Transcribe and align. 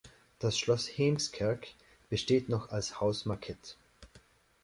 Das 0.39 0.57
Schloss 0.57 0.87
Heemskerk 0.87 1.67
besteht 2.09 2.49
noch 2.49 2.69
als 2.71 2.99
Haus 2.99 3.25
Marquette. 3.27 3.75